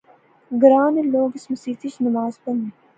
[0.61, 2.69] گراں نے لوک اس مسیتی اچ نماز پڑھنے